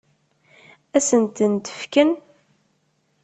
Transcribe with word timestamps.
Ad 0.97 1.03
sen-tent-fken? 1.07 2.11